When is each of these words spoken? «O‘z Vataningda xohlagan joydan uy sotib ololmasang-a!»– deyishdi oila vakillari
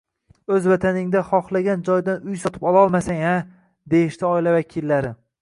«O‘z 0.53 0.63
Vataningda 0.69 1.21
xohlagan 1.27 1.83
joydan 1.89 2.25
uy 2.31 2.41
sotib 2.45 2.67
ololmasang-a!»– 2.73 3.35
deyishdi 3.97 4.29
oila 4.33 4.57
vakillari 4.59 5.15